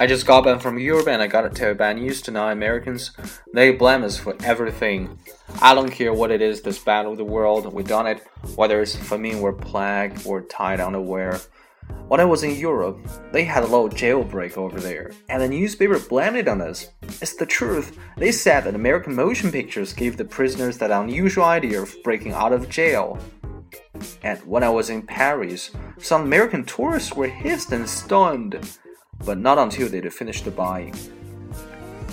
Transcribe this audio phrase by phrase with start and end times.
[0.00, 3.10] I just got back from Europe and I tell you bad news tonight, Americans.
[3.52, 5.18] They blame us for everything.
[5.60, 8.80] I don't care what it is this battle of the world, we done it, whether
[8.80, 11.38] it's famine or plague or tied underwear.
[12.08, 12.98] When I was in Europe,
[13.30, 16.88] they had a little jailbreak over there, and the newspaper blamed it on us.
[17.02, 17.98] It's the truth.
[18.16, 22.54] They said that American motion pictures gave the prisoners that unusual idea of breaking out
[22.54, 23.18] of jail.
[24.22, 28.66] And when I was in Paris, some American tourists were hissed and stunned
[29.24, 30.94] but not until they'd finished the buying.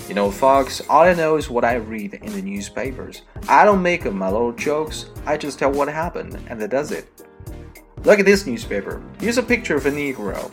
[0.08, 3.22] You know, folks, all I know is what I read in the newspapers.
[3.46, 6.92] I don't make up my little jokes, I just tell what happened, and that does
[6.92, 7.06] it.
[8.04, 9.02] Look at this newspaper.
[9.20, 10.50] Here's a picture of a Negro.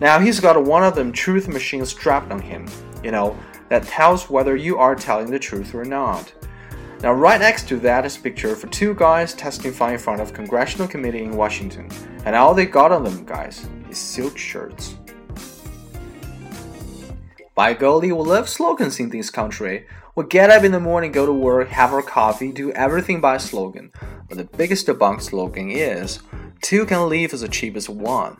[0.00, 2.68] Now, he's got one of them truth machines strapped on him,
[3.02, 3.36] you know,
[3.68, 6.32] that tells whether you are telling the truth or not.
[7.02, 10.30] Now, right next to that is a picture of two guys testifying in front of
[10.30, 11.90] a congressional committee in Washington.
[12.24, 14.94] And all they got on them, guys, is silk shirts.
[17.54, 19.86] By golly, we love slogans in this country.
[20.16, 23.36] We get up in the morning, go to work, have our coffee, do everything by
[23.36, 23.92] slogan.
[24.28, 26.18] But the biggest debunk slogan is
[26.62, 28.38] two can live as cheap as one.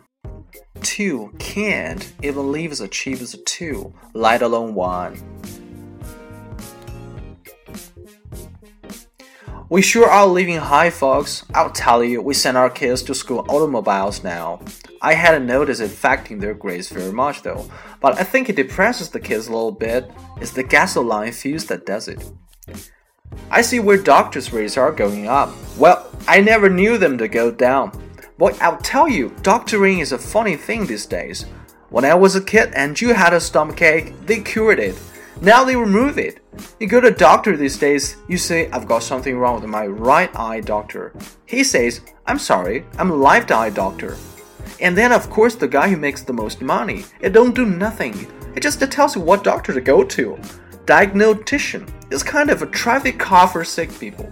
[0.81, 5.17] Two can't even live as cheap as two, let alone one.
[9.69, 11.45] We sure are living high, folks.
[11.53, 14.59] I'll tell you, we send our kids to school automobiles now.
[15.05, 17.69] I hadn't noticed it affecting their grades very much though,
[18.01, 20.09] but I think it depresses the kids a little bit.
[20.41, 22.27] It's the gasoline fuse that does it.
[23.51, 25.53] I see where doctors' rates are going up.
[25.77, 27.91] Well, I never knew them to go down.
[28.39, 31.45] Boy, I'll tell you, doctoring is a funny thing these days.
[31.91, 34.99] When I was a kid and you had a stomachache, they cured it.
[35.39, 36.39] Now they remove it.
[36.79, 39.85] You go to a doctor these days, you say, I've got something wrong with my
[39.85, 41.13] right eye doctor.
[41.45, 44.17] He says, I'm sorry, I'm a left eye doctor.
[44.81, 48.31] And then, of course, the guy who makes the most money, it don't do nothing.
[48.55, 50.39] It just tells you what doctor to go to.
[50.85, 54.31] Diagnostician is kind of a traffic cop for sick people.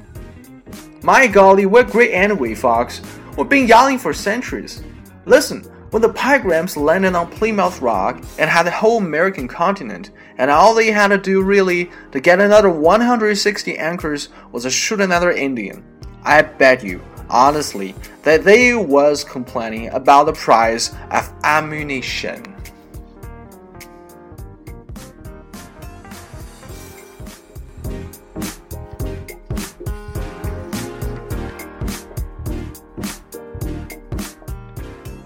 [1.02, 3.02] My golly, we're great anyway, Fox.
[3.38, 4.84] We've been yelling for centuries.
[5.26, 10.50] Listen, when the Pilgrims landed on Plymouth Rock and had the whole American continent, and
[10.50, 15.32] all they had to do really to get another 160 anchors was to shoot another
[15.32, 15.84] Indian,
[16.24, 22.43] I bet you, honestly, that they was complaining about the price of ammunition.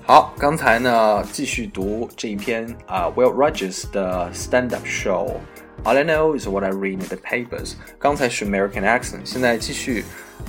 [0.05, 7.73] 好，刚才呢继续读这一篇啊、uh,，Will Rogers 的 stand-up show。All I know is what I read in the papers。
[7.99, 10.05] 刚才是 American accent，现在继续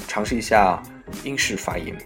[0.05, 0.83] 尝试一下
[1.23, 1.97] 英式发音。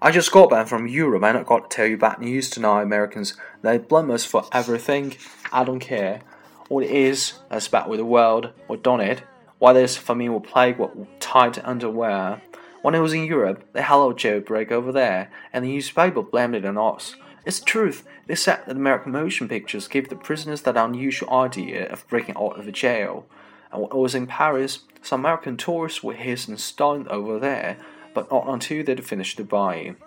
[0.00, 2.82] I just got back from Europe and I got to tell you bad news tonight,
[2.82, 3.34] Americans.
[3.62, 5.16] They blame us for everything.
[5.52, 6.20] I don't care.
[6.68, 8.50] What it is, that's bad with the world.
[8.68, 9.22] We've done it.
[9.58, 12.40] Why this famine would plague what tight underwear.
[12.82, 16.54] When I was in Europe, they had a jailbreak over there, and the newspaper blamed
[16.54, 17.16] it on us.
[17.45, 18.07] It's truth.
[18.27, 22.57] They said that American motion pictures gave the prisoners that unusual idea of breaking out
[22.57, 23.25] of a jail.
[23.71, 27.77] And when I was in Paris, some American tourists were hissed and stunned over there,
[28.13, 29.97] but not until they'd finished the buying.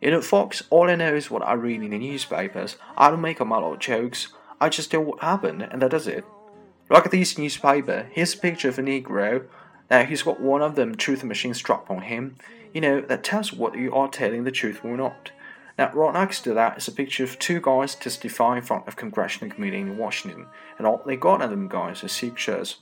[0.00, 2.76] You know, Fox, all I know is what I read in the newspapers.
[2.96, 4.28] I don't make up my little jokes.
[4.60, 6.24] I just tell what happened, and that does it.
[6.90, 8.06] Look at this newspaper.
[8.12, 9.46] Here's a picture of a Negro.
[9.90, 12.36] Now he's got one of them truth machines strapped on him.
[12.72, 15.32] You know, that tells what you are telling the truth or not.
[15.76, 18.96] Now, right next to that is a picture of two guys testifying in front of
[18.96, 20.46] congressional committee in Washington,
[20.78, 22.76] and all they got of them guys are silk shirts.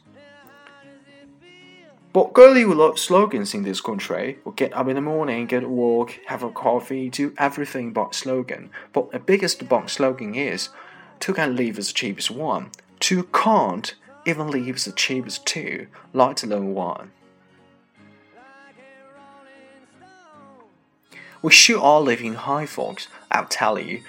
[2.12, 4.38] But girly will love slogans in this country.
[4.44, 8.14] We get up in the morning, get a walk, have a coffee, do everything but
[8.14, 8.70] slogan.
[8.92, 10.69] But the biggest but slogan is,
[11.20, 12.70] two can live as cheap as one.
[13.00, 13.94] Two can't
[14.26, 17.12] even leaves the cheapest two, let alone one.
[21.43, 24.03] We all live in high, folks, I'll tell you.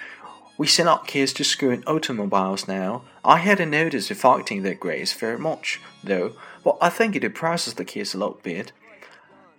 [0.56, 3.02] We send our kids to school in automobiles now.
[3.24, 7.84] I hadn't noticed affecting their grades very much, though, but I think it depresses the
[7.84, 8.70] kids a little bit.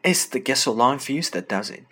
[0.06, 1.84] It's the gasoline fuse that does it.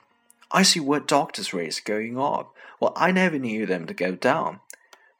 [0.51, 2.53] I see where doctors' rates going up.
[2.79, 4.61] Well, I never knew them to go down.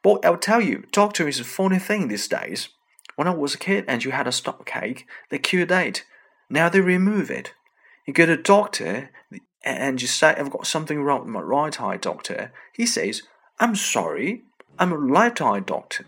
[0.02, 2.70] But I'll tell you, doctor is a funny thing these days.
[3.16, 6.04] When I was a kid and you had a stomachache, they cured it.
[6.48, 7.52] Now they remove it.
[8.06, 9.10] You go to doctor
[9.64, 12.52] and you say, I've got something wrong with my right eye, doctor.
[12.72, 13.22] He says,
[13.58, 14.42] I'm sorry,
[14.78, 16.04] I'm a left eye doctor.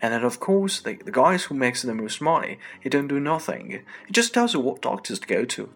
[0.00, 3.20] And then, of course, the, the guys who makes the most money, he don't do
[3.20, 3.70] nothing.
[4.06, 5.72] He just tells you what doctors to go to.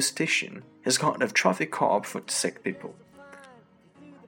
[0.00, 2.94] Station is kind of traffic cop for sick people.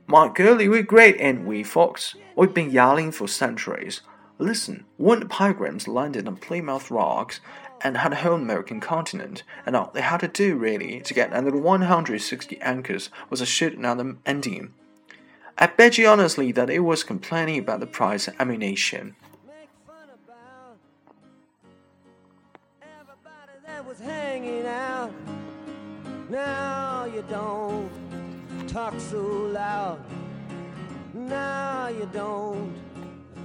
[0.06, 2.14] My girlie, we're great, ain't we, Fox?
[2.36, 4.02] We've been yelling for centuries.
[4.38, 7.40] Listen, when the pilgrims landed on Plymouth Rocks
[7.82, 11.32] and had a whole American continent, and all they had to do really to get
[11.32, 14.74] under 160 anchors was to shoot another Indian.
[15.58, 19.16] I bet you honestly that it was complaining about the price of ammunition.
[26.30, 27.90] Now you don't
[28.68, 29.98] talk so loud.
[31.12, 32.72] Now you don't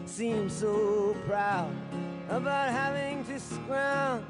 [0.08, 1.72] seem so proud
[2.30, 4.24] about having to scrounge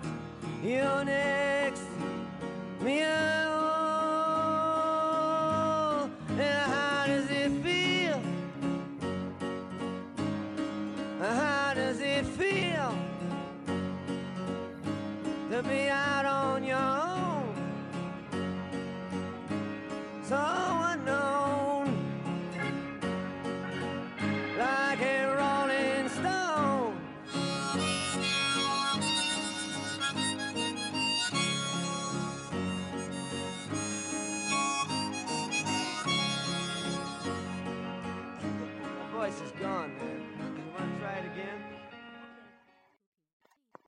[0.63, 1.83] your next
[2.81, 3.06] meal.
[6.30, 6.75] And how